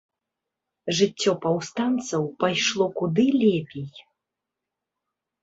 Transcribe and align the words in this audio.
Жыццё 0.99 1.31
паўстанцаў 1.43 2.25
пайшло 2.41 2.89
куды 3.01 3.27
лепей. 3.41 3.87